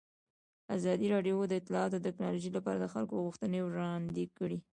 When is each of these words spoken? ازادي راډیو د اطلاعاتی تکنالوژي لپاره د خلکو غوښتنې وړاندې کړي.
ازادي 0.75 1.07
راډیو 1.13 1.37
د 1.47 1.53
اطلاعاتی 1.61 1.99
تکنالوژي 2.07 2.49
لپاره 2.57 2.77
د 2.79 2.85
خلکو 2.93 3.23
غوښتنې 3.25 3.59
وړاندې 3.63 4.23
کړي. 4.37 4.57